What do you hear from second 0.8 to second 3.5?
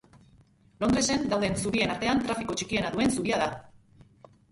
Londresen dauden zubien artean trafiko txikiena duen zubia